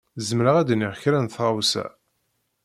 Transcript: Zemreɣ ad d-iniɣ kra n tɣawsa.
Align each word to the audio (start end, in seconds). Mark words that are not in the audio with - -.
Zemreɣ 0.27 0.55
ad 0.57 0.65
d-iniɣ 0.67 0.93
kra 1.01 1.19
n 1.19 1.27
tɣawsa. 1.27 1.85